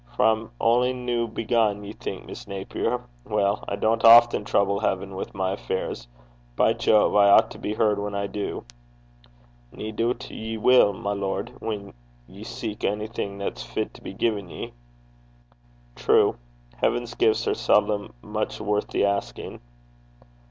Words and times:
'For 0.17 0.25
I'm 0.25 0.49
only 0.59 0.93
new 0.93 1.27
begun, 1.27 1.83
ye 1.83 1.93
think, 1.93 2.25
Miss 2.25 2.47
Naper. 2.47 3.03
Well, 3.23 3.63
I 3.67 3.75
don't 3.75 4.03
often 4.03 4.43
trouble 4.43 4.79
heaven 4.79 5.13
with 5.15 5.35
my 5.35 5.51
affairs. 5.51 6.07
By 6.55 6.73
Jove! 6.73 7.15
I 7.15 7.29
ought 7.29 7.51
to 7.51 7.59
be 7.59 7.75
heard 7.75 7.99
when 7.99 8.15
I 8.15 8.25
do.' 8.25 8.65
'Nae 9.71 9.91
doobt 9.91 10.31
ye 10.31 10.57
will, 10.57 10.91
my 10.93 11.13
lord, 11.13 11.49
whan 11.61 11.93
ye 12.27 12.43
seek 12.43 12.83
onything 12.83 13.37
that's 13.37 13.61
fit 13.61 13.93
to 13.93 14.01
be 14.01 14.15
gien 14.15 14.49
ye.' 14.49 14.73
'True. 15.95 16.35
Heaven's 16.77 17.13
gifts 17.13 17.47
are 17.47 17.53
seldom 17.53 18.11
much 18.23 18.59
worth 18.59 18.87
the 18.87 19.05
asking.' 19.05 19.61